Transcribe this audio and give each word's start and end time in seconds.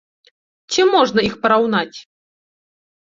Ці 0.75 0.81
можна 0.95 1.27
іх 1.29 1.37
параўнаць? 1.43 1.97